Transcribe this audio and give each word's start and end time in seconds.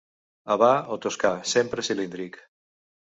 Havà 0.53 0.69
o 0.95 0.97
toscà, 1.07 1.33
sempre 1.53 1.85
cilíndric. 1.91 2.41